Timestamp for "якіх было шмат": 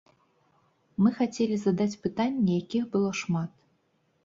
2.63-3.51